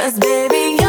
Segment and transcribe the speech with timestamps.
[0.00, 0.79] Cause baby,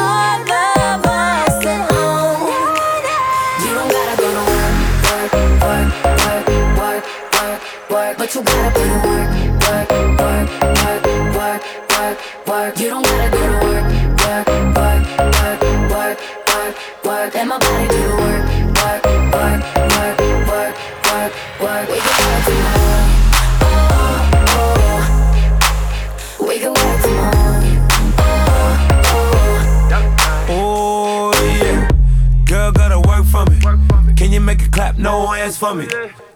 [35.61, 35.85] for me.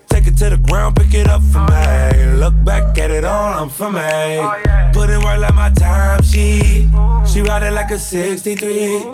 [0.08, 2.38] Take it to the ground, pick it up for me.
[2.38, 4.38] Look back at it all, I'm for me.
[4.94, 6.88] Put in work like my time she.
[7.26, 9.10] She ride it like a 63.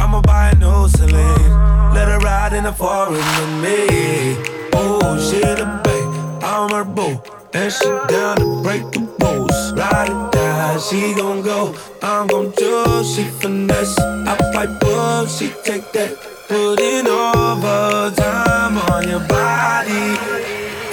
[0.00, 1.52] I'ma buy a new Celine.
[1.92, 4.40] Let her ride in the foreign with me.
[4.72, 7.20] Oh, she the babe, I'm her boo.
[7.52, 9.58] And she down to break the rules.
[9.76, 11.74] Ride it down, she gon' go.
[12.02, 13.98] I'm gon' do, she finesse.
[13.98, 16.31] I fight up, she take that.
[16.48, 20.18] Put in overtime on your body.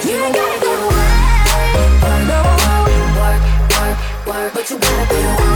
[0.06, 1.10] You ain't gotta go work.
[3.80, 5.49] Work, work, but you gotta in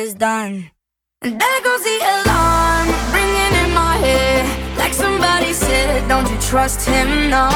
[0.00, 0.70] is done.
[1.20, 4.44] And there goes the alarm, ringing in my head.
[4.78, 7.28] Like somebody said, don't you trust him?
[7.28, 7.46] No.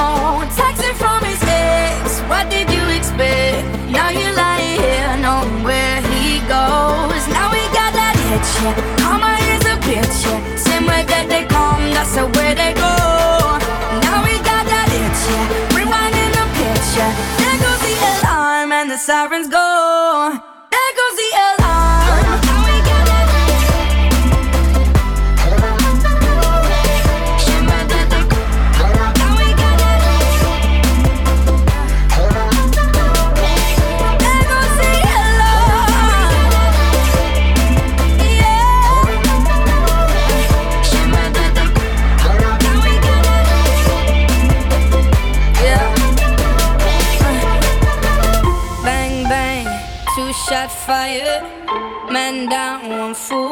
[0.59, 3.65] Texting from his ex, what did you expect?
[3.97, 7.23] Now you're lying here, knowing where he goes.
[7.37, 8.77] Now we got that itch, yeah.
[9.01, 10.41] Karma is a bitch, yeah.
[10.69, 12.95] Same way that they come, that's the way they go.
[14.05, 15.77] Now we got that itch, yeah.
[15.77, 16.45] Rewinding the
[16.97, 17.13] yeah.
[17.41, 19.64] There goes the alarm and the sirens go.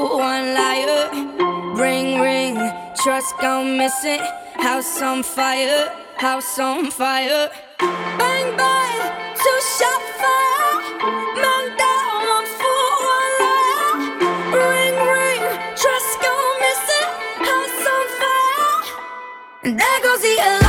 [0.02, 1.10] one liar.
[1.74, 2.56] Ring, ring,
[3.02, 4.20] trust gone missing.
[4.54, 7.50] House on fire, house on fire.
[7.78, 8.98] Bang, bang,
[9.42, 10.74] two shot fire.
[11.42, 13.92] Man down, one fool, one liar.
[14.62, 15.42] Ring, ring,
[15.76, 17.10] trust gone missing.
[17.50, 18.74] House on fire.
[19.64, 20.61] And there goes the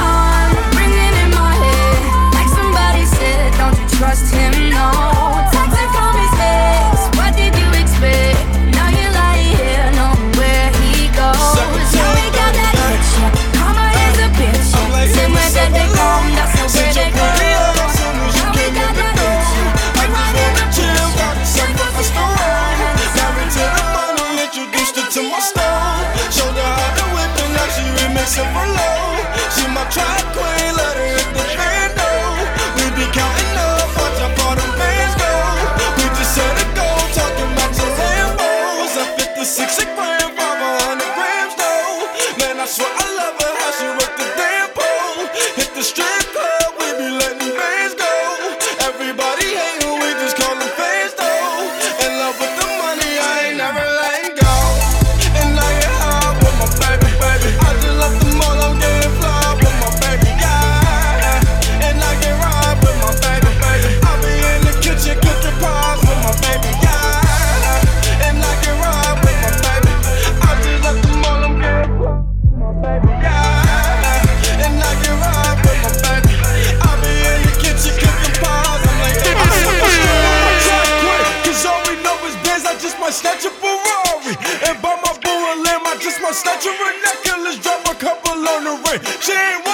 [83.14, 84.34] snatch a Ferrari.
[84.68, 87.60] And buy my boo a limb, I just might snatch her a necklace.
[87.62, 89.02] Drop a couple on the ring.
[89.22, 89.73] She ain't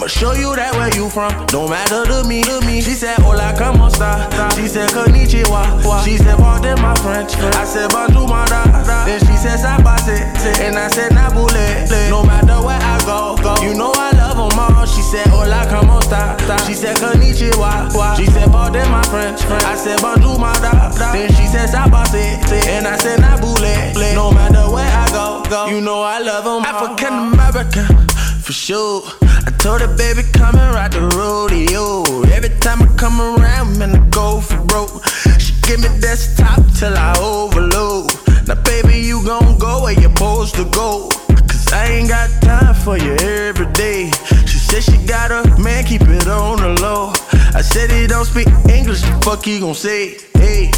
[0.00, 1.28] I'ma show you that where you from.
[1.52, 2.80] Don't matter to me, to me.
[2.80, 4.32] She said, Hola, como esta?
[4.56, 5.76] She said, Konnichiwa.
[6.00, 7.36] She said, Pardon my French.
[7.36, 8.64] I said, Bonjour, my da.
[9.04, 10.24] Then she said, Sabase.
[10.64, 11.84] And I said, Nabule.
[12.08, 13.60] No matter where I go, go.
[13.60, 14.86] You know I love them all.
[14.88, 16.32] She said, Hola, como esta?
[16.64, 17.92] She said, Konnichiwa.
[18.16, 19.44] She said, Pardon my French.
[19.68, 20.96] I said, Bonjour, my da.
[21.12, 22.40] Then she said, Sabase.
[22.72, 23.92] And I said, Nabule.
[24.16, 25.66] No matter where I go, go.
[25.68, 26.88] You know I love them all.
[26.88, 28.08] African American
[28.50, 29.02] for sure.
[29.22, 32.22] I told her, baby, come and ride the rodeo.
[32.34, 35.06] Every time I come around, man, I go for broke.
[35.38, 38.10] She give me desktop till I overload.
[38.48, 41.10] Now, baby, you gon' go where you're supposed to go.
[41.28, 44.10] Cause I ain't got time for you every day.
[44.46, 47.12] She said she got a man, keep it on the low.
[47.54, 50.16] I said he don't speak English, the fuck he gon' say?
[50.34, 50.72] Hey,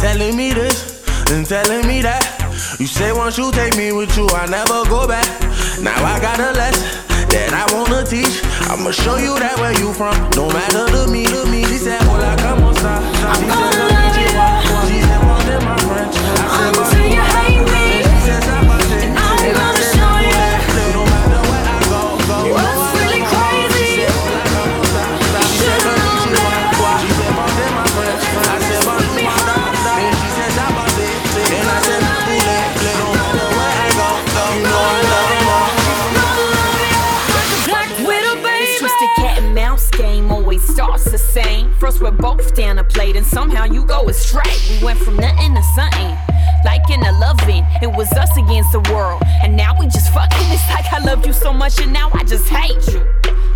[0.00, 2.45] telling me this and telling me that.
[2.78, 5.26] You say once you take me with you, I never go back.
[5.80, 6.84] Now I got a lesson
[7.28, 8.42] that I wanna teach.
[8.70, 11.64] I'ma show you that where you from, no matter who me, to me.
[11.64, 13.95] She said, Hola, come on, sir.
[42.00, 44.52] We're both down a plate, and somehow you go astray.
[44.70, 46.16] We went from nothing to something,
[46.64, 47.64] liking a loving.
[47.82, 50.46] It was us against the world, and now we just fucking.
[50.52, 53.02] It's like I loved you so much, and now I just hate you.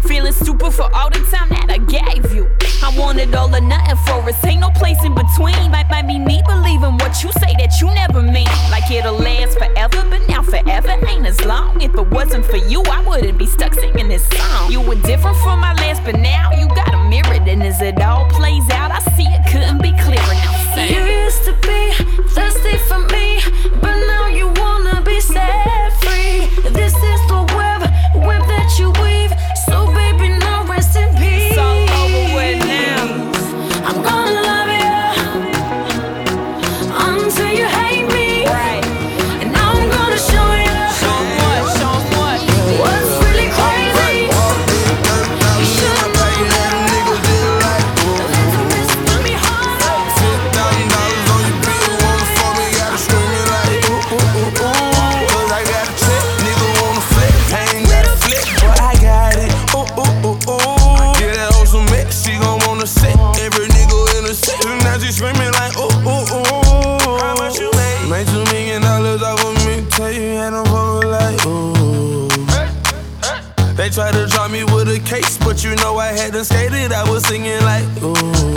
[0.08, 2.48] Feeling stupid for all the time that I gave you.
[2.82, 4.44] I want it all or nothing for us.
[4.44, 5.70] Ain't no place in between.
[5.70, 8.48] Might, might be me believing what you say that you never mean.
[8.70, 11.80] Like it'll last forever, but now forever ain't as long.
[11.80, 14.72] If it wasn't for you, I wouldn't be stuck singing this song.
[14.72, 17.38] You were different from my last, but now you got a mirror.
[17.50, 20.34] And as it all plays out, I see it couldn't be clearer.
[20.42, 20.94] Now sing.
[20.94, 21.92] You used to be
[22.32, 23.40] thirsty for me,
[23.80, 26.46] but now you wanna be set free.
[26.70, 27.82] This is the web,
[28.26, 28.90] web that you.
[28.92, 29.09] Will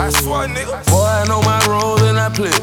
[0.04, 0.84] I swear, nigga.
[0.92, 2.52] Boy, I know my role and I play.
[2.52, 2.60] it.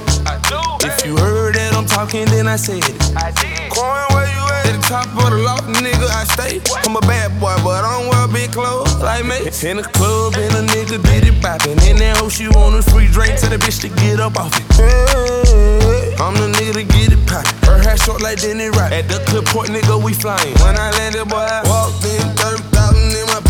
[0.85, 2.93] If you heard that I'm talking, then I said it.
[3.17, 3.73] I did.
[3.73, 4.69] Coin, where you at?
[4.69, 6.61] At the top of the loft, nigga, I stay.
[6.85, 9.41] I'm a bad boy, but I don't wear big clothes like me.
[9.65, 11.81] In the club, and a nigga did it poppin'.
[11.89, 14.53] In that hoe, she want a free drink, tell the bitch to get up off
[14.53, 14.61] it.
[14.77, 17.57] Hey, I'm the nigga to get it poppin'.
[17.65, 18.93] Her hair short like Denny Rock.
[18.93, 20.53] At the clip point, nigga, we flyin'.
[20.61, 23.41] When I landed, boy, I walked in, 30,000 in my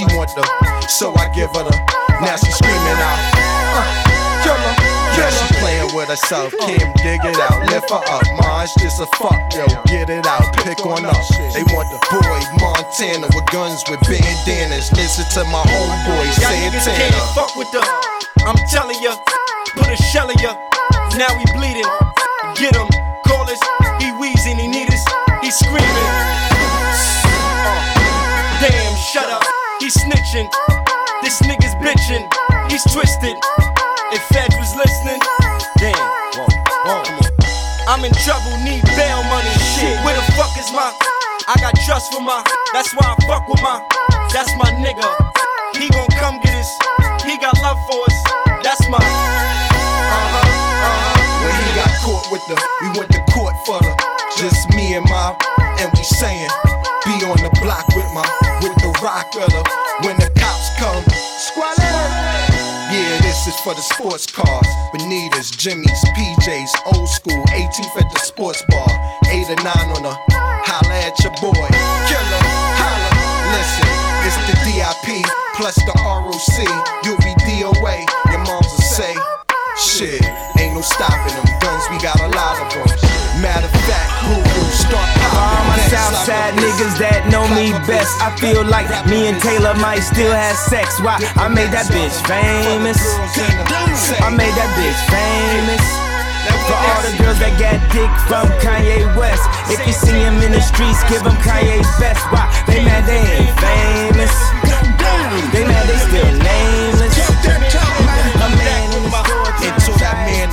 [0.00, 0.40] She want the,
[0.88, 1.76] so I give her the.
[2.24, 3.20] Now she screaming out.
[3.36, 3.84] Uh,
[4.40, 4.72] killer.
[5.12, 6.56] Now she playing with herself.
[6.64, 7.68] Kim, dig it out.
[7.68, 8.24] Lift her up.
[8.64, 9.68] It's just a fuck, yo.
[9.92, 10.56] Get it out.
[10.64, 11.20] Pick on up.
[11.52, 14.88] They want the boy Montana with guns with bandanas.
[14.96, 16.80] Listen to my homeboy Santana.
[16.96, 17.84] can't fuck with the.
[18.48, 19.20] I'm telling ya,
[19.76, 20.56] put a shell in ya.
[21.20, 21.84] Now he bleeding.
[22.56, 22.88] Get him,
[23.28, 23.60] call us.
[24.00, 25.04] He wheezing, he need us.
[25.44, 26.19] He screaming.
[29.90, 30.02] Up.
[30.02, 30.50] He snitching.
[31.22, 32.24] This nigga's bitching.
[32.70, 33.36] He's twisted.
[34.12, 35.20] If Fed was listening,
[35.78, 35.96] damn.
[37.88, 39.50] I'm in trouble, need bail money.
[39.74, 40.92] Shit, where the fuck is my?
[41.48, 42.42] I got trust for my.
[42.72, 43.82] That's why I fuck with my.
[44.32, 45.10] That's my nigga.
[45.76, 46.70] He gon' come get us.
[47.24, 48.16] He got love for us.
[48.62, 48.98] That's my.
[48.98, 50.46] Uh huh.
[50.46, 51.18] Uh huh.
[51.42, 53.92] When he got caught with the, we went to court for the,
[54.38, 55.34] just me and my,
[55.80, 56.50] and we saying,
[63.80, 64.66] the sports cars.
[64.92, 68.88] Bonitas, Jimmy's, PJs, old school, 18th at the sports bar.
[69.32, 70.14] 8 or 9 on the
[70.68, 71.66] holla at your boy.
[72.04, 72.42] Killer,
[72.76, 73.10] holla.
[73.56, 73.88] Listen,
[74.28, 75.24] it's the DIP
[75.56, 76.58] plus the ROC.
[77.04, 78.04] You'll be DOA.
[78.30, 79.14] Your moms will say,
[79.78, 80.22] shit,
[80.58, 81.59] ain't no stopping them.
[87.54, 88.10] Me best.
[88.22, 91.00] I feel like me and Taylor might still have sex.
[91.00, 91.18] Why?
[91.36, 93.00] I made that bitch famous.
[94.22, 95.84] I made that bitch famous.
[96.66, 99.42] For all the girls that got dick from Kanye West.
[99.70, 102.22] If you see him in the streets, give him Kanye's best.
[102.30, 102.46] Why?
[102.66, 104.34] They mad they ain't famous.
[105.50, 107.14] They mad they still nameless.
[108.40, 110.48] A man in the store Until that man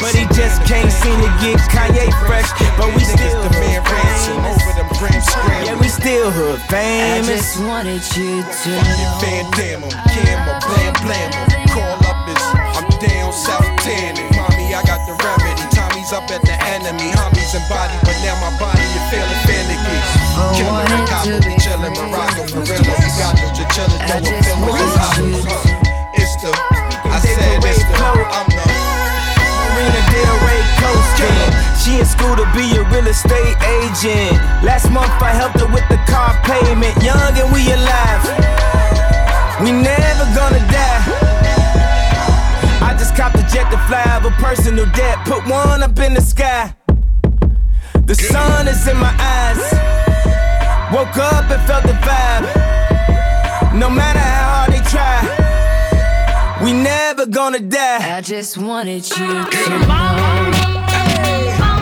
[0.00, 2.48] but he just can't seem to get Kanye fresh.
[2.76, 4.63] But we still the man ransom
[5.04, 5.64] over them brim scream.
[5.64, 6.72] Yeah, we still hood famous.
[6.72, 7.28] I famous.
[7.28, 8.70] just wanted you to
[9.20, 11.68] Van Damme, Camera, blam blam 'em.
[11.68, 12.44] Call up this,
[12.76, 14.30] I'm down south tanning.
[14.36, 15.64] Mommy, I got the remedy.
[15.74, 17.10] Tommy's up at the enemy.
[17.12, 19.98] Homies and body, but now my body is feeling finicky.
[20.36, 22.94] Oh, Killer, wanted Cabo, to we be chillin', Morocco, Gorilla.
[23.02, 25.66] We got the chinchilla, I though we're just feeling the you house.
[26.14, 26.50] It's the,
[27.10, 27.96] I said it's the,
[28.38, 28.53] I'm
[30.84, 31.48] coasting.
[31.80, 34.36] She in school to be a real estate agent.
[34.64, 36.94] Last month I helped her with the car payment.
[37.02, 38.24] Young and we alive.
[39.62, 41.02] We never gonna die.
[42.88, 45.18] I just copped a jet to fly over personal debt.
[45.24, 46.74] Put one up in the sky.
[48.06, 49.62] The Sun is in my eyes.
[50.92, 52.46] Woke up and felt the vibe.
[53.74, 54.13] No matter
[56.64, 58.16] we never gonna die.
[58.16, 61.73] I just wanted you to know.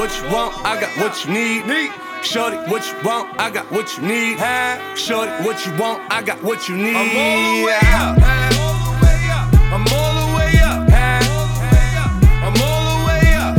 [0.00, 0.54] What you want?
[0.64, 1.66] I got what you need.
[1.66, 1.92] need.
[2.24, 3.38] Shorty, what you want?
[3.38, 4.38] I got what you need.
[4.96, 6.00] Shorty, what you want?
[6.10, 6.96] I got what you need.
[6.96, 8.16] I'm all the way up.
[9.70, 10.88] I'm all the way up.
[12.40, 13.54] I'm all the way up.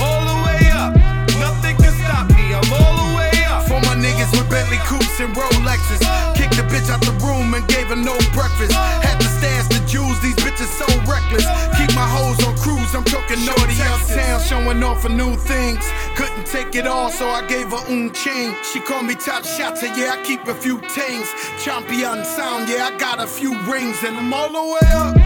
[0.00, 0.94] All the way up.
[1.42, 2.54] Nothing can stop me.
[2.54, 3.66] I'm all the way up.
[3.66, 6.00] For my niggas with Bentley coupes and Rolexes.
[6.36, 7.19] Kicked the bitch out the
[7.60, 8.72] and gave her no breakfast.
[8.72, 10.20] Had to stash the jewels.
[10.20, 11.44] These bitches so reckless.
[11.76, 12.94] Keep my hoes on cruise.
[12.94, 15.84] I'm talking naughty uptown, showing off for new things
[16.16, 18.56] Couldn't take it all, so I gave her un chain.
[18.72, 21.28] She called me top shotter, yeah, I keep a few things.
[21.62, 25.16] Champion sound, yeah, I got a few rings, and I'm all the way up.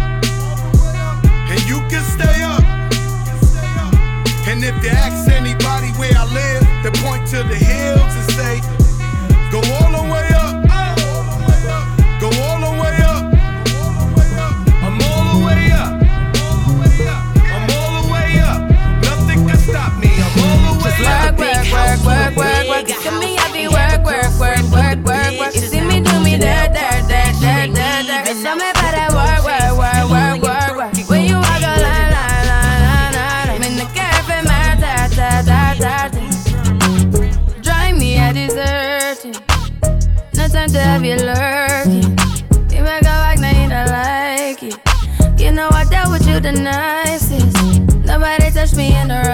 [1.50, 2.64] And you can stay up.
[4.46, 8.83] And if you ask anybody where I live, they point to the hills and say,
[25.04, 25.54] work, work.
[25.54, 28.28] You see me do me dirt, dirt, dirt, dirt, dirt, dirt.
[28.28, 31.08] You saw me better work, work, work, work, work, work.
[31.08, 33.48] When you walk a line, line, line, line, line.
[33.54, 36.08] I'm in the cafe, my ta, ta, ta, ta.
[37.62, 39.20] Drive me a dessert.
[40.34, 42.16] No time to have you lurking.
[42.74, 44.76] You make a like, now you don't like it.
[45.40, 47.56] You know I dealt with you the nicest.
[48.04, 49.33] Nobody touched me in the righteous.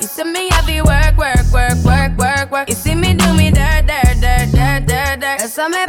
[0.00, 2.68] You see me heavy work, work, work, work, work, work.
[2.68, 5.38] You see me do me dirt, dirt, dirt, dirt, dirt, dirt.
[5.40, 5.87] That's all me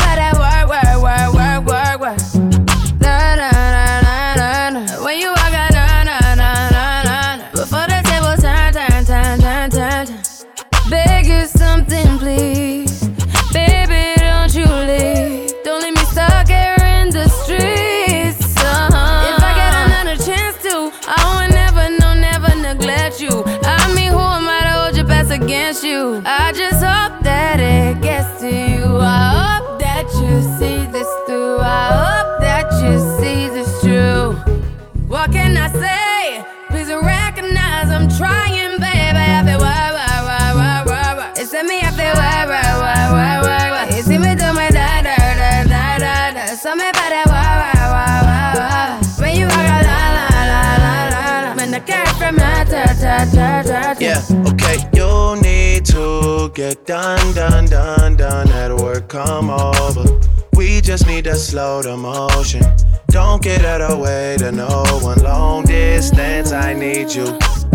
[53.20, 60.06] Yeah, okay, you need to get done, done, done, done at work, come over.
[60.54, 62.64] We just need to slow the motion.
[63.10, 65.20] Don't get out of the way to no one.
[65.22, 67.26] Long distance, I need you.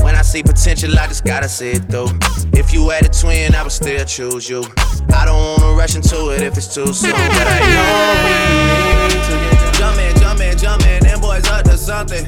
[0.02, 2.08] When I see potential, I just gotta see it through.
[2.54, 4.64] If you had a twin, I would still choose you.
[5.12, 9.24] I don't wanna rush into it if it's too soon, but I know we need
[9.24, 11.02] to get jumpin', jumpin', jumpin'.
[11.02, 12.24] Them boys up to something.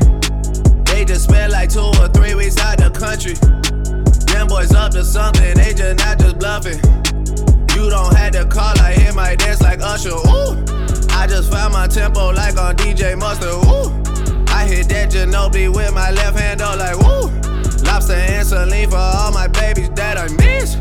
[0.85, 2.16] They just spent like two or three
[5.07, 5.55] something.
[5.55, 6.79] They just not just bluffing.
[7.75, 10.11] You don't have to call, I hear my dance like Usher.
[10.11, 10.57] Ooh,
[11.11, 13.53] I just found my tempo like on DJ Mustard.
[13.53, 13.93] Ooh,
[14.53, 17.31] I hit that Ginobili with my left hand, though, like woo.
[17.85, 20.75] Lobster and saline for all my babies that I miss.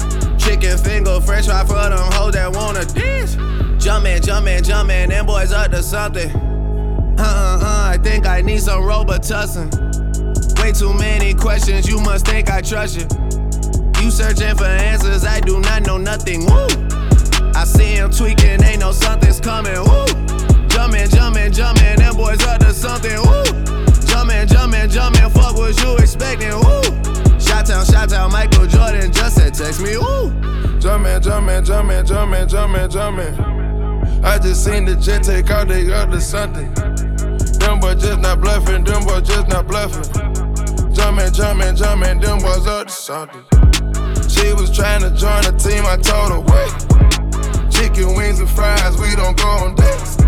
[0.44, 3.36] Chicken finger, french fry for them hoes that wanna dance.
[3.84, 6.32] Jumpin', jumpin', jumpin', them boys up to something.
[7.18, 9.70] Uh uh uh, I think I need some Robitussin.
[10.62, 13.45] Way too many questions, you must think I trust you.
[14.06, 16.46] You searching for answers, I do not know nothing.
[16.46, 16.68] Woo!
[17.56, 19.80] I see him tweaking, ain't no something's coming.
[19.80, 20.06] Woo!
[20.68, 23.18] Jumpin', jumpin', jumpin', them boys up to something.
[23.18, 23.44] Woo!
[24.06, 26.54] Jumpin', jumpin', jumpin', fuck what you expecting.
[26.54, 26.84] Woo!
[27.40, 29.98] Shot town, shot town, Michael Jordan just said text me.
[29.98, 30.30] Woo!
[30.80, 34.24] Jumpin', jumpin', jumpin', jumpin', jumpin', jumpin'.
[34.24, 36.72] I just seen the jet take out, they up to something.
[37.58, 40.94] Them boys just not bluffing, them boys just not bluffing.
[40.94, 43.44] Jumpin', jumpin', jumpin', them boys up to something.
[44.36, 47.72] She was trying to join the team, I told her, wait.
[47.72, 50.20] Chicken wings and fries, we don't go on dates.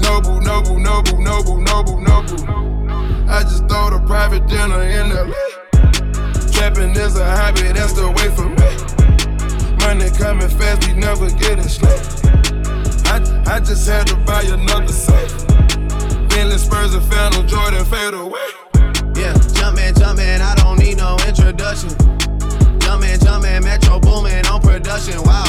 [0.00, 2.40] Noble, noble, noble, noble, noble, noble.
[3.28, 5.36] I just throw the private dinner in LA.
[6.52, 8.70] Trapping is a hobby, that's the way for me.
[9.84, 12.00] Money coming fast, we never getting slack.
[13.12, 13.20] I,
[13.56, 15.46] I just had to buy another safe.
[16.30, 18.48] Bentley Spurs and Phantom Jordan fade away.
[19.14, 22.15] Yeah, jump man, jump man, I don't need no introduction.
[22.96, 25.44] Jumpin', jumpin', Metro boomin' on production, wow.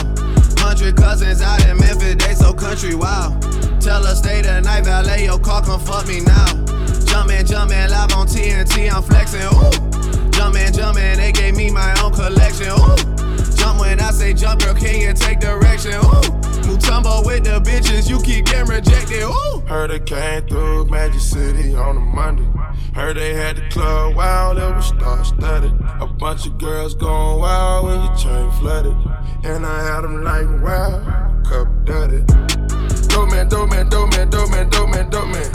[0.58, 3.40] Hundred cousins out in Memphis, they so country, wow.
[3.80, 6.46] Tell her stay the night, valet your car, come fuck me now.
[7.06, 10.30] Jumpin', jumpin', live on TNT, I'm flexin', ooh.
[10.32, 13.27] Jumpin', jumpin', they gave me my own collection, ooh.
[13.68, 16.24] Jump when I say jump, girl, can you take direction, ooh.
[16.64, 19.60] Mutombo with the bitches, you keep getting rejected, ooh.
[19.68, 22.48] Heard it came through Magic City on a Monday.
[22.96, 25.74] Heard they had the club wild, it was star studded.
[26.00, 28.96] A bunch of girls going wild when your chain flooded.
[29.44, 32.24] And I had them like wow, cup dirty.
[33.10, 35.52] Dope man, dope man, dope man, dope man, dope man, dope man.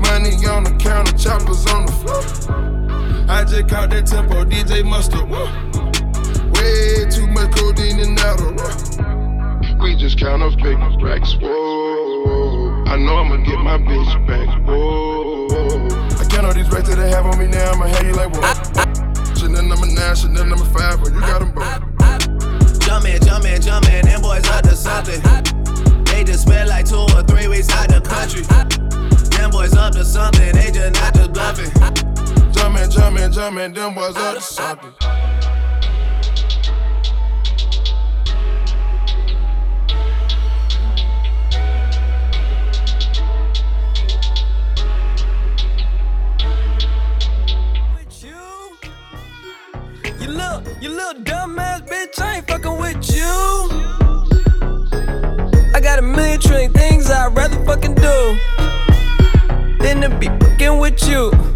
[0.00, 3.28] Money on the counter, choppers on the floor.
[3.28, 5.28] I just caught that tempo, DJ Mustard.
[5.28, 5.66] Whoa.
[6.56, 9.80] Way too much codeine in Adderall.
[9.80, 11.34] We just count up big racks.
[11.40, 12.84] Whoa.
[12.86, 14.48] I know I'ma get my bitch back.
[14.66, 15.46] Whoa.
[16.20, 17.72] I count all these racks that they have on me now.
[17.72, 19.34] I'ma have you like whoa.
[19.34, 22.80] Chanel number nine, Chanel number five, but you got them both.
[22.84, 25.20] Jumpin', jumpin', jumpin', them boys up to something.
[26.04, 28.42] They just spent like two or three weeks out the country.
[29.36, 31.72] Them boys up to something, they just not just bluffing.
[32.52, 34.92] Jumpin', jumpin', jumpin', them boys up to something.
[50.86, 53.24] You little dumbass bitch, I ain't fucking with you.
[55.74, 58.38] I got a million trillion things I'd rather fucking do
[59.80, 61.55] than to be fucking with you.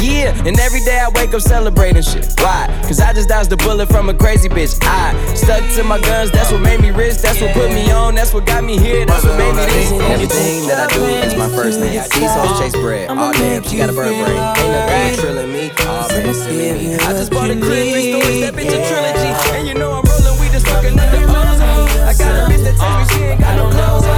[0.00, 2.32] Yeah, and every day I wake up celebrating shit.
[2.38, 2.66] Why?
[2.86, 4.78] Cause I just dodged the bullet from a crazy bitch.
[4.82, 8.14] I stuck to my guns, that's what made me rich, that's what put me on,
[8.14, 9.92] that's what got me here, that's what made me this.
[9.92, 11.92] Everything that I do is my first name.
[11.92, 13.10] These hoes chase bread.
[13.10, 14.38] Aw, damn, she got a bird brain.
[14.38, 15.70] Ain't nothing trilling me.
[15.78, 16.94] Aw, man, silly me.
[16.94, 19.56] I just bought a crib, three stories, that bitch a trilogy.
[19.58, 21.60] And you know I'm rolling, we just fucking the clothes.
[22.06, 24.17] I got a bitch that takes me, she ain't got no clothes on.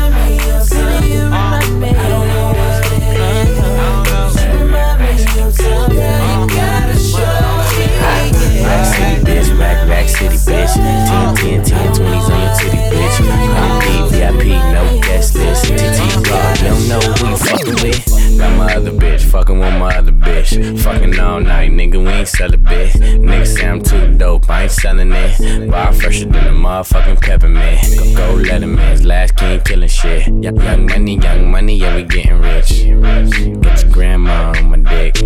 [5.59, 7.19] You gotta show
[7.75, 7.85] me.
[8.63, 10.73] Rack City, bitch, rack, rack city, bitch.
[10.75, 13.17] 10, 10, 10, 20s on your titty, bitch.
[13.27, 14.90] 100 VIP, no
[22.21, 22.93] ain't sell a bit.
[22.93, 25.71] Nigga say I'm too dope, I ain't selling it.
[25.71, 27.79] Bar fresher than a motherfucking peppermint.
[27.97, 30.27] Go, go let him in, last king killing shit.
[30.27, 32.69] Young, young money, young money, yeah, we getting rich.
[33.63, 35.15] Get your grandma on my dick.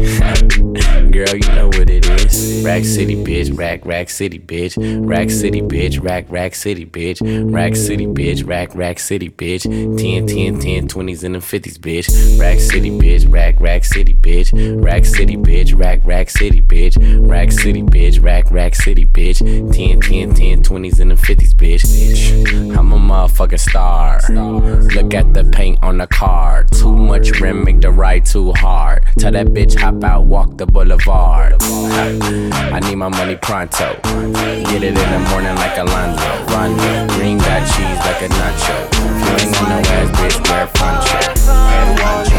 [1.12, 2.64] Girl, you know what it is.
[2.64, 3.58] Rack City, bitch.
[3.58, 4.76] Rack, rack city, bitch.
[5.08, 6.02] Rack City, bitch.
[6.02, 7.20] Rack, rack city, bitch.
[7.54, 8.46] Rack City, bitch.
[8.48, 9.64] Rack, rack city, bitch.
[9.64, 12.40] 10, 10, 10, 20s and the 50s, bitch.
[12.40, 13.32] Rack City, bitch.
[13.32, 14.52] Rack, rack city, bitch.
[14.84, 15.78] Rack City, bitch.
[15.78, 16.85] Rack, rack city, bitch.
[16.94, 18.22] Rack City, bitch.
[18.22, 19.40] Rack, rack city, bitch.
[19.40, 22.78] 10, 10, 10, 20s and the 50s, bitch.
[22.78, 24.22] I'm a motherfucking star.
[24.30, 26.66] Look at the paint on the car.
[26.72, 29.04] Too much rim, make the ride too hard.
[29.18, 31.56] Tell that bitch hop out, walk the boulevard.
[31.62, 34.00] I need my money pronto.
[34.04, 36.46] Get it in the morning like Alonzo.
[36.54, 37.08] Rondo.
[37.16, 38.76] Green got cheese like a nacho.
[39.36, 42.35] If you ain't got no ass, bitch, wear poncho.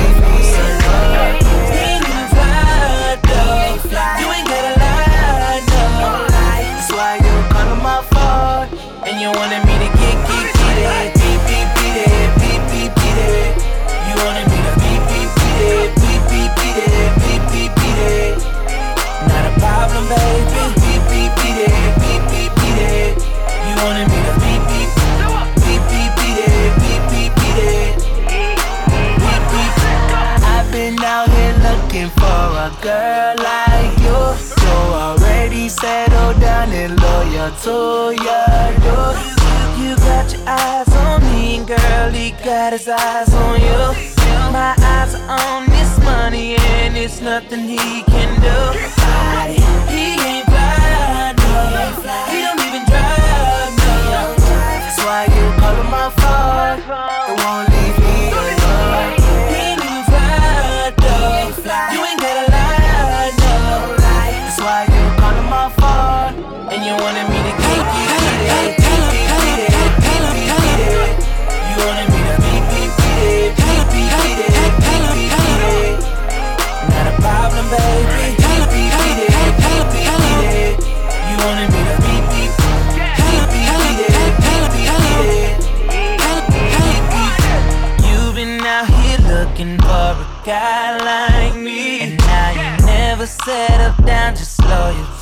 [37.63, 38.47] To your.
[39.79, 43.95] You got your eyes on me, girl, he got his eyes on you.
[44.53, 48.59] My eyes are on this money, and it's nothing he can do.
[49.93, 51.45] He ain't fly, no.
[52.31, 54.35] He don't even drive, no.
[54.39, 57.26] That's why you calling my phone.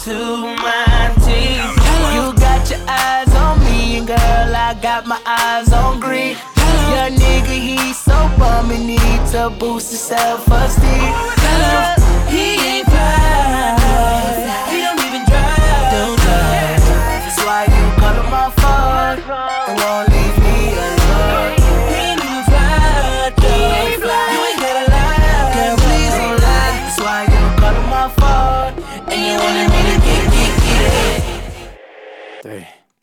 [0.05, 1.65] To my team.
[2.15, 6.37] You got your eyes on me, and girl, I got my eyes on green.
[6.93, 11.44] Your nigga, he's so bum, he need to boost his self-esteem.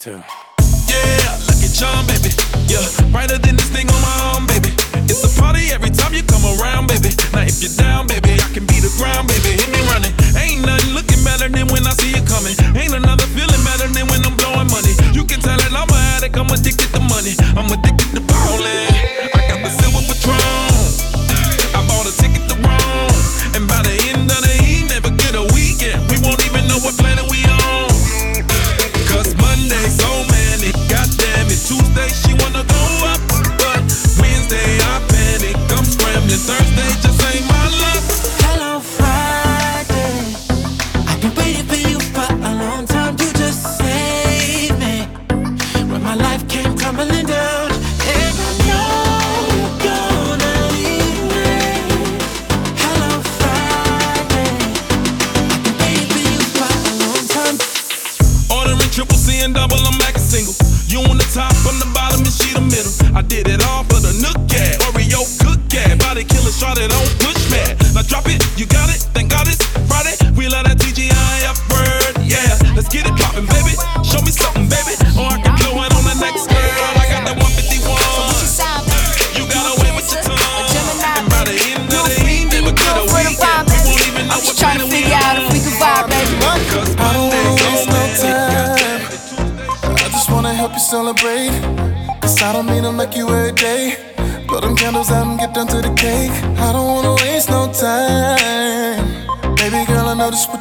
[0.02, 0.18] Two.
[0.90, 2.34] Yeah, look at John, baby.
[2.66, 2.82] Yeah,
[3.14, 4.74] brighter than this thing on my arm, baby.
[5.06, 7.14] It's a party every time you come around, baby.
[7.30, 9.62] Now if you're down, baby, I can be the ground, baby.
[9.62, 10.10] Hit me running.
[10.34, 12.58] Ain't nothing looking better than when I see you coming.
[12.74, 14.98] Ain't another feeling better than when I'm blowing money.
[15.14, 17.38] You can tell that I'm an addict, I'm addicted to money.
[17.54, 18.91] I'm addicted to ballin'.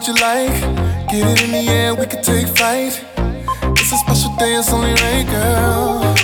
[0.00, 0.60] what you like.
[1.10, 3.04] Get it in the air, we could take flight.
[3.78, 6.16] It's a special day, it's only right, girl.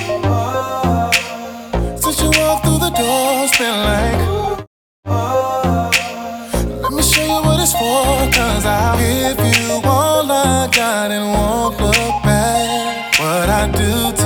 [1.98, 4.20] Since you walked through the door, it's been like.
[6.82, 11.26] Let me show you what it's for, cause I'll give you all I got and
[11.34, 13.18] won't look back.
[13.18, 14.25] What I do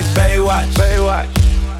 [0.00, 0.72] like Baywatch.
[0.74, 1.28] Baywatch.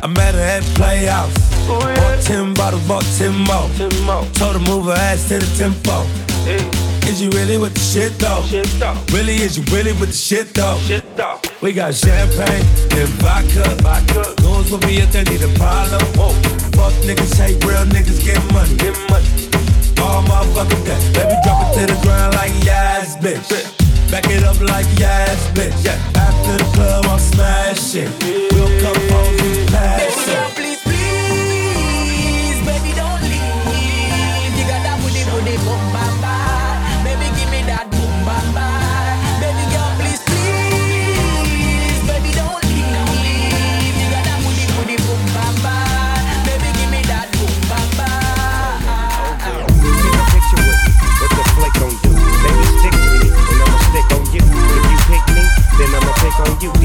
[0.03, 1.37] I met her at playoffs.
[1.69, 1.95] Ooh, yeah.
[1.97, 3.69] Bought ten bottles, bought ten more.
[3.77, 4.25] ten more.
[4.35, 6.05] Told her move her ass to the tempo.
[6.45, 7.09] Yeah.
[7.09, 8.43] Is you really with the shit though?
[8.47, 8.97] shit though?
[9.13, 10.79] Really, is you really with the shit though?
[10.87, 11.41] Shit though.
[11.61, 12.65] We got champagne
[12.97, 13.65] and vodka.
[13.83, 14.35] vodka.
[14.43, 16.03] Goons will be if they need a problem.
[16.17, 16.33] Whoa.
[16.77, 18.77] Fuck niggas, hate real niggas, get money.
[18.77, 19.29] Get money.
[20.01, 21.25] All motherfucking day.
[21.29, 23.45] me drop it to the ground like yes, bitch.
[23.49, 23.80] bitch.
[24.11, 25.85] Back it up like yes, bitch.
[25.85, 25.95] Yeah.
[26.17, 28.11] After the club, I'm smashing.
[28.51, 30.60] We'll come home and pass it.
[56.45, 56.80] for you.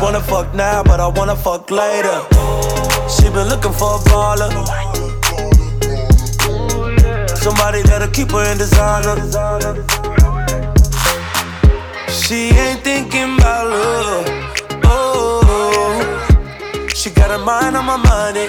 [0.00, 2.18] Wanna fuck now, but I wanna fuck later.
[3.08, 4.50] She been looking for a baller.
[7.36, 9.16] Somebody that'll keep her in designer.
[12.08, 14.26] She ain't thinking about love.
[14.84, 15.40] Oh,
[16.94, 18.46] she got her mind on my money.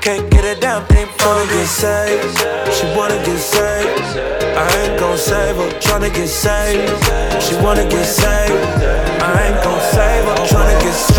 [0.00, 2.38] Can't get a damn thing from Wanna get saved.
[2.74, 4.18] She wanna get saved.
[4.56, 5.68] I ain't gon' save her.
[5.78, 7.42] Tryna get saved.
[7.42, 8.79] She wanna get saved.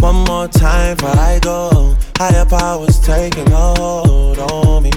[0.00, 1.94] One more time before I go.
[2.16, 4.90] Higher powers taking a hold on me.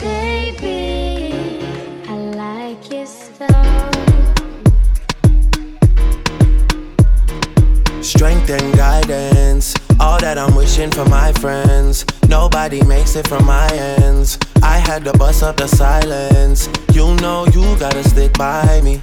[0.00, 1.64] Baby,
[2.08, 3.46] I like so.
[8.02, 12.04] Strength and guidance, all that I'm wishing for my friends.
[12.28, 14.38] Nobody makes it from my ends.
[14.60, 16.68] I had to bust up the silence.
[16.92, 19.02] You know you gotta stick by me.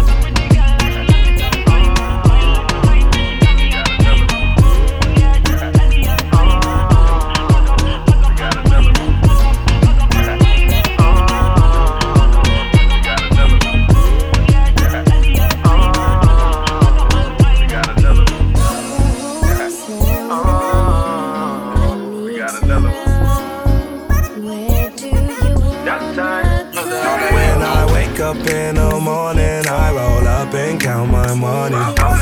[28.31, 32.20] Up in the morning, I roll up and count my money.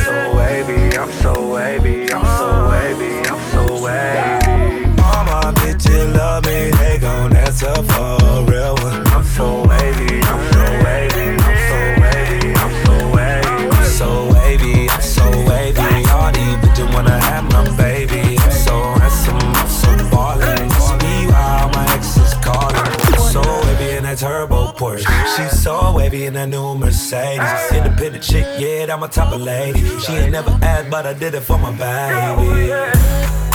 [26.11, 27.71] Wavy in a new Mercedes.
[27.71, 29.79] Independent chick, yeah, that my type of lady.
[29.99, 32.71] She ain't never asked, but I did it for my baby.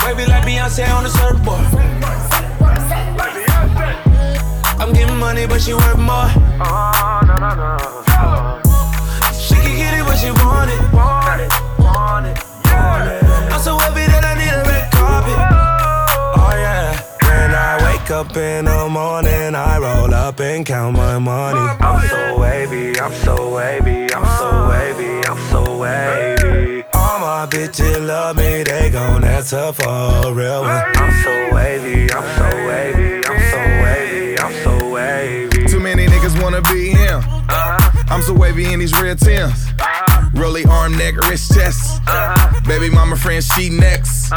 [0.05, 1.59] Wavy like Beyonce on the surfboard.
[4.79, 6.29] I'm getting money, but she worth more.
[9.35, 10.79] She can get it, but she want it.
[10.93, 12.39] Want it, want it,
[12.71, 13.51] want it.
[13.51, 14.04] I'm so wavy
[18.05, 21.59] wake up in the morning, I roll up and count my money.
[21.79, 26.83] I'm so wavy, I'm so wavy, I'm so wavy, I'm so wavy.
[26.93, 30.83] All my bitches love me, they gon' answer for a real one.
[30.95, 35.65] I'm so wavy, I'm so wavy, I'm so wavy, I'm so wavy.
[35.67, 37.23] Too many niggas wanna be him.
[37.49, 39.65] I'm so wavy in these red Tims.
[40.35, 42.01] Rolly arm, neck, wrist, chest.
[42.67, 44.31] Baby mama friend, she next.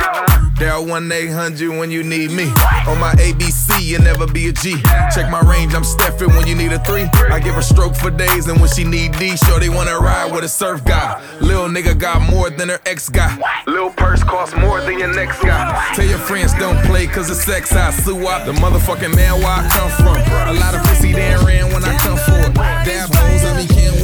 [0.59, 2.47] Dial 1 800 when you need me.
[2.89, 4.75] On my ABC, you never be a G.
[5.15, 7.05] Check my range, I'm Steffin when you need a three.
[7.31, 10.33] I give her stroke for days, and when she need D, sure they wanna ride
[10.33, 11.23] with a surf guy.
[11.41, 13.39] Lil nigga got more than her ex guy.
[13.69, 15.95] Lil purse costs more than your next guy.
[15.95, 17.73] Tell your friends don't play, cause it's sex.
[17.73, 20.17] I sue up the motherfucking man where I come from.
[20.49, 22.55] A lot of pussy then ran when I come for it.
[22.55, 23.98] Dab hoes, I be can where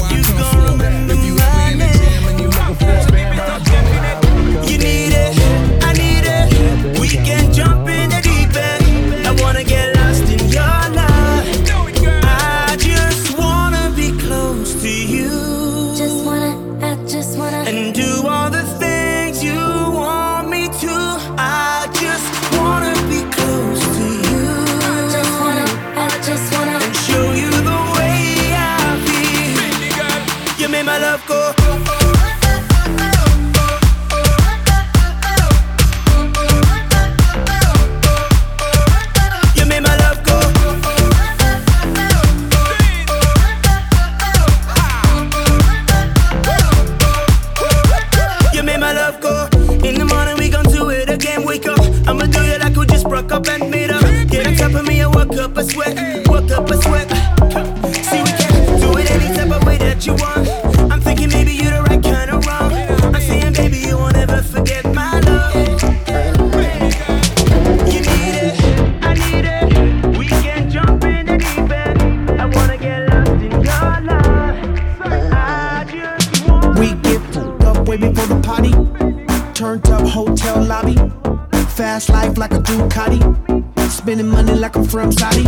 [84.94, 85.42] from Saudi.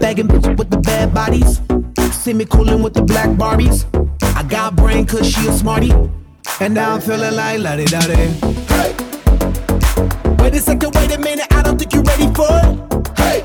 [0.00, 1.60] Bagging bitches with the bad bodies.
[2.12, 3.86] See me coolin' with the black Barbies.
[4.36, 5.92] I got brain cause she a smarty.
[6.58, 8.16] And now I'm feeling like la di da di.
[8.74, 8.90] Hey.
[10.40, 13.18] Wait a second, wait a minute, I don't think you're ready for it.
[13.22, 13.44] Hey.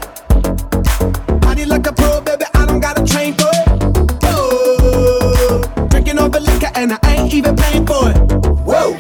[1.46, 3.68] Body like a pro, baby, I don't gotta train for it.
[4.24, 5.62] Oh,
[5.92, 8.18] drinking all the liquor and I ain't even paying for it.
[8.66, 8.98] Whoa.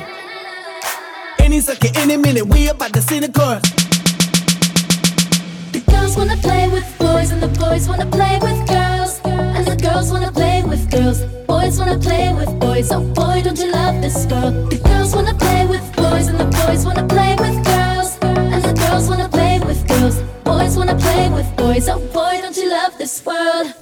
[1.40, 3.71] Any second, any minute, we about to see the chorus.
[11.92, 12.92] Wanna play with boys.
[12.92, 14.72] Oh boy, don't you love this world?
[14.72, 18.18] The girls wanna play with boys and the boys wanna play with girls.
[18.22, 20.22] And the girls wanna play with girls.
[20.44, 21.90] Boys wanna play with boys.
[21.90, 23.81] Oh boy, don't you love this world?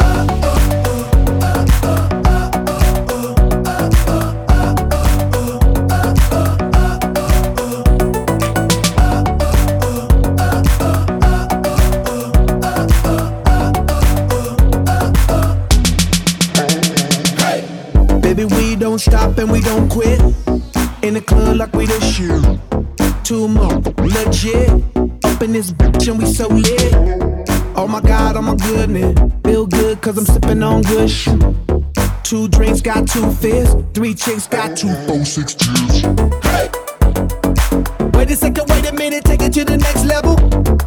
[30.50, 31.40] Sipping on shit.
[32.24, 33.76] Two drinks got two fists.
[33.94, 36.02] Three chicks got two, four, six cheers.
[36.44, 36.70] Hey!
[38.14, 40.79] Wait a second, wait a minute, take it to the next level.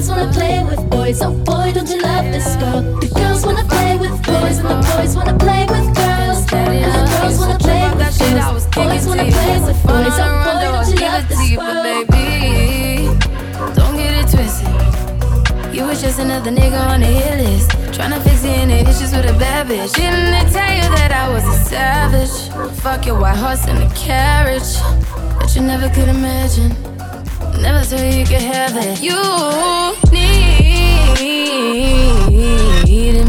[0.00, 1.20] Boys wanna play with boys.
[1.20, 3.02] Oh boy, don't you love this world?
[3.02, 6.40] The girls wanna play with boys and the boys wanna play with girls.
[6.54, 8.66] And the girls wanna play with girls.
[8.68, 10.16] Boys wanna play with boys.
[10.16, 11.84] Oh boy, don't you love this world?
[11.84, 13.12] baby.
[13.76, 15.74] Don't get it twisted.
[15.74, 17.68] You was just another nigga on the hit list.
[17.92, 19.92] Tryna fix any issues with a bad bitch.
[19.92, 22.48] Didn't they tell you that I was a savage?
[22.80, 24.80] Fuck your white horse and a carriage.
[25.38, 26.89] But you never could imagine.
[27.60, 29.02] Never thought you could have it.
[29.02, 29.20] You
[32.86, 33.19] needed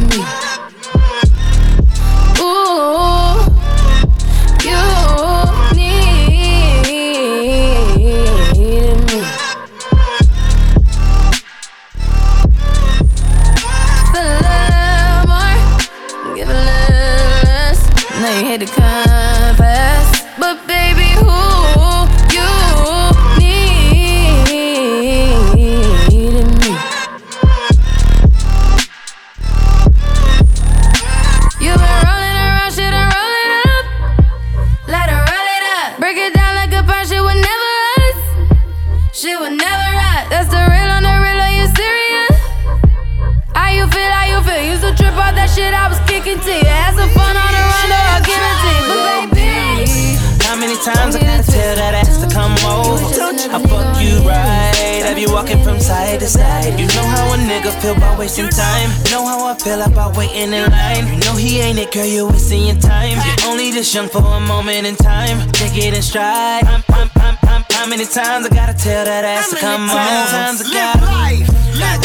[55.41, 56.79] walking from side to side.
[56.79, 58.89] You know how a nigga feel about wasting time.
[59.09, 61.07] Know how I feel about waiting in line.
[61.07, 63.17] You know he ain't it, girl, you're wasting your time.
[63.25, 65.49] You're only this young for a moment in time.
[65.51, 66.65] Take it in stride.
[66.65, 69.97] I'm, I'm, I'm, I'm, how many times I gotta tell that ass to come over?
[69.97, 71.05] How many times I gotta?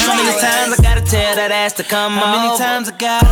[0.00, 2.24] How many times I gotta tell that ass to come over?
[2.24, 3.26] How many times I gotta?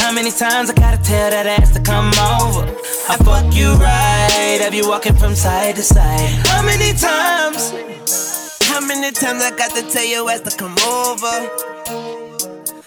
[0.00, 2.70] How many times I gotta tell that ass to come over?
[3.10, 6.30] I fuck you right, have you walking from side to side?
[6.46, 8.31] How many times?
[8.72, 11.34] How many times I got to tell your ass to come over?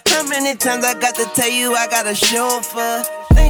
[0.08, 3.04] How many times I got to tell you I got a chauffeur?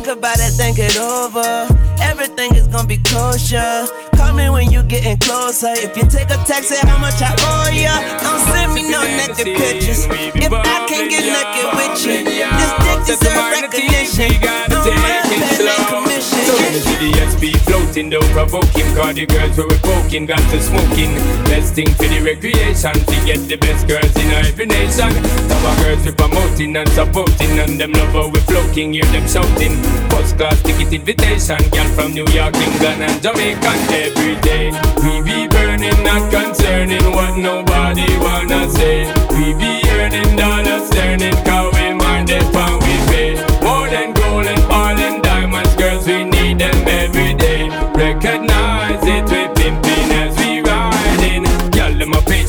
[0.05, 1.65] Think about it, think it over.
[1.99, 3.89] Everything is gonna be kosher.
[4.15, 5.73] Call me when you're getting closer.
[5.73, 7.89] If you take a taxi, how much I owe ya?
[8.21, 10.05] Don't send me no naked pictures.
[10.05, 14.29] If I can't get naked with you, this dick deserves recognition.
[14.69, 16.45] Don't mind paying commission.
[16.45, 18.85] So see the SP floating, don't provoke him.
[18.93, 21.17] Cause the girls were poking, got to smoking.
[21.49, 25.09] Best thing for the recreation, to get the best girls in every nation.
[25.49, 29.94] Some girls we promoting and supporting, and them lover we floating, hear them shouting.
[30.09, 33.71] First class ticket invitation, girl from New York, England, and Jamaica
[34.03, 34.71] every day.
[35.03, 39.07] We be burning, not concerning what nobody wanna say.
[39.31, 43.31] We be earning dollars, turning, cause we mind it when we pay.
[43.63, 44.24] More than gold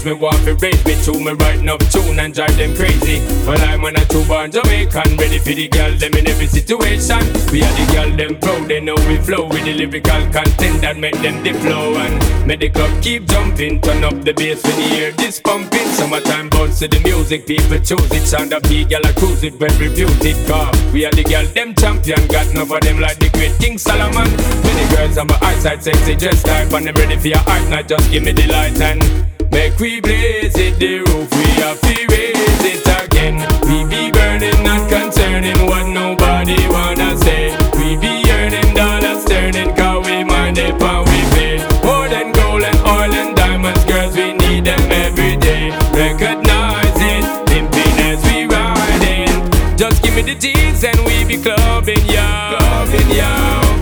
[0.06, 3.18] me want to raise me to me writing up tune and drive them crazy.
[3.44, 7.18] Well, I'm on a two born Jamaican, ready for the girl them in every situation.
[7.50, 10.96] We are the girl them proud, they know we flow with the lyrical content that
[10.96, 13.80] make them the flow and make the club keep jumping.
[13.80, 15.88] Turn up the bass when you hear this pumping.
[15.98, 18.26] Summertime bounce to the music, people choose it.
[18.26, 20.70] Sound of the girl I cruise it, well reputed car.
[20.92, 24.30] We are the girl them champion, got enough of them like the great King Solomon.
[24.62, 27.88] Many girls on my eyesight, sexy dress type, and them ready for your art night.
[27.88, 31.94] Just give me the light and Make we blaze it, the roof, we have to
[32.12, 33.40] raise it again.
[33.64, 37.56] We be burning, not concerning what nobody wanna say.
[37.80, 41.56] We be earning dollars, turning, cause we mind it, we pay.
[41.82, 45.70] More than gold and oil and diamonds, girls, we need them every day.
[46.04, 49.32] Recognize it, pimping as we riding.
[49.78, 52.28] Just give me the G's and we be clubbing, yo.
[52.52, 53.32] Clubbing, yo.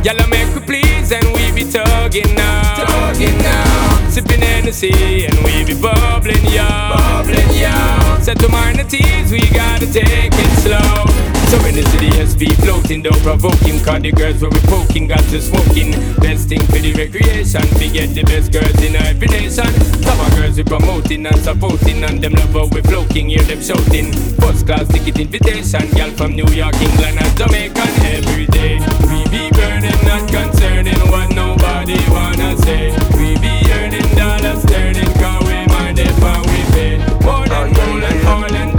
[0.07, 2.87] Y'all make we please and we be tugging now.
[2.87, 3.74] Tugging now.
[4.83, 6.67] And we be bubbling, yo.
[6.67, 8.19] Bubbling, yo.
[8.21, 11.14] Set to mind the teas, we gotta take it slow.
[11.55, 13.79] So when the city SP floating, don't provoke him.
[13.79, 15.95] Cause the girls where we poking, got to smoking.
[16.19, 19.71] Best thing for the recreation, we get the best girls in every nation.
[20.03, 24.11] Of girls we promoting and supporting, and them lover we floating, hear them shouting.
[24.43, 28.83] First class ticket invitation, girl from New York, England, and Jamaica every day.
[29.07, 32.91] We be burning, not concerning what nobody wanna say.
[33.15, 36.99] We be earning dollars, turning, cause we mind when we pay.
[37.23, 38.74] More than oh, gold and oil and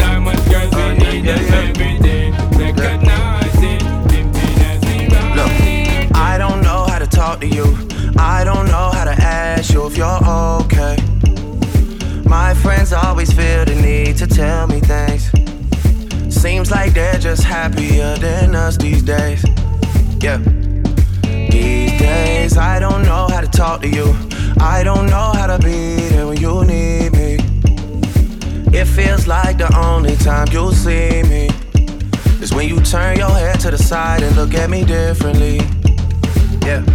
[8.18, 10.20] I don't know how to ask you if you're
[10.61, 10.97] okay.
[12.26, 15.32] My friends always feel the need to tell me things.
[16.34, 19.43] Seems like they're just happier than us these days.
[20.20, 20.38] Yeah.
[21.24, 24.16] These days, I don't know how to talk to you.
[24.59, 27.38] I don't know how to be there when you need me.
[28.78, 31.49] It feels like the only time you'll see me
[32.41, 35.57] is when you turn your head to the side and look at me differently.
[36.66, 36.95] Yeah.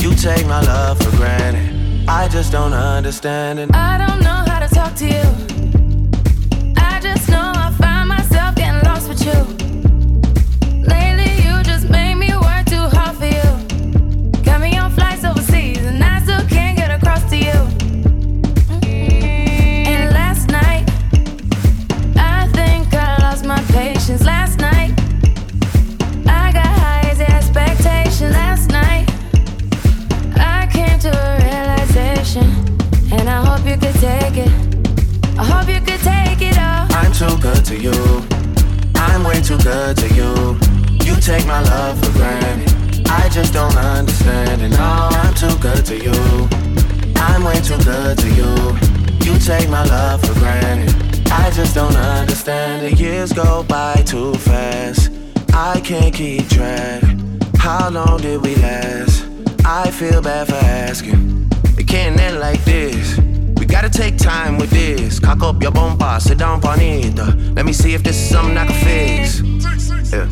[0.00, 2.08] You take my love for granted.
[2.08, 3.68] I just don't understand it.
[3.74, 6.72] I don't know how to talk to you.
[6.78, 9.59] I just know I find myself getting lost with you.
[34.00, 34.52] Take it.
[35.38, 36.88] I hope you could take it all.
[36.96, 38.24] I'm too good to you.
[38.94, 40.56] I'm way too good to you.
[41.04, 43.06] You take my love for granted.
[43.10, 44.70] I just don't understand it.
[44.70, 46.16] No, I'm too good to you.
[47.16, 48.52] I'm way too good to you.
[49.26, 50.94] You take my love for granted.
[51.30, 52.98] I just don't understand it.
[52.98, 55.10] Years go by too fast.
[55.52, 57.02] I can't keep track.
[57.58, 59.26] How long did we last?
[59.66, 61.50] I feel bad for asking.
[61.76, 63.29] It can't end like this.
[63.70, 65.20] Gotta take time with this.
[65.20, 67.16] Cock up your bumper, sit down on it.
[67.54, 69.40] Let me see if this is something I can fix.
[70.12, 70.28] Yeah.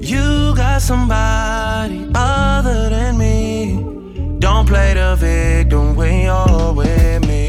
[0.00, 4.38] You got somebody other than me.
[4.38, 7.48] Don't play the victim when you're with me.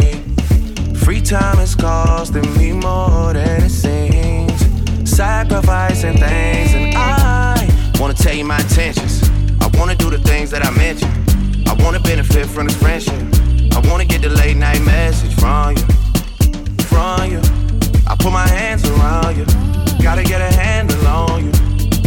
[0.96, 5.10] Free time is costing me more than it seems.
[5.10, 9.22] Sacrificing things, and I wanna tell you my intentions.
[9.62, 11.14] I wanna do the things that I mentioned.
[11.68, 13.53] I wanna benefit from this friendship.
[13.76, 15.84] I wanna get the late night message from you,
[16.86, 17.42] from you.
[18.08, 19.46] I put my hands around you.
[20.04, 21.52] Gotta get a handle on you.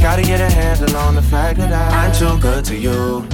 [0.01, 3.27] Gotta get a handle on the fact that I'm too good to you.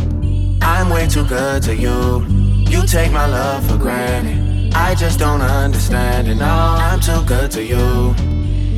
[0.62, 2.24] I'm way too good to you.
[2.70, 4.74] You take my love for granted.
[4.74, 6.36] I just don't understand it.
[6.36, 8.14] No, I'm too good to you.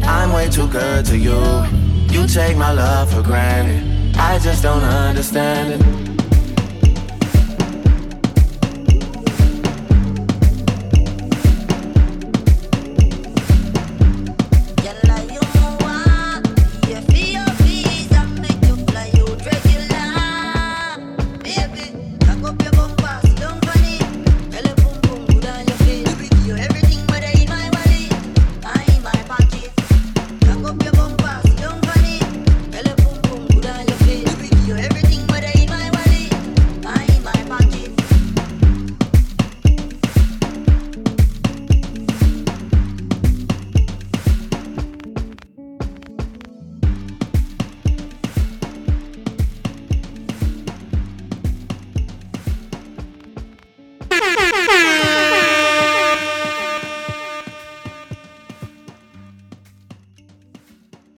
[0.03, 1.41] I'm way too good to you.
[2.11, 4.17] You take my love for granted.
[4.17, 6.14] I just don't understand it.